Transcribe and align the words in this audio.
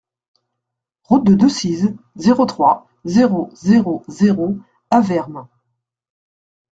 Route 1.03 1.25
de 1.25 1.35
Decize, 1.35 1.95
zéro 2.15 2.47
trois, 2.47 2.87
zéro 3.05 3.51
zéro 3.53 4.03
zéro 4.07 4.57
Avermes 4.89 5.47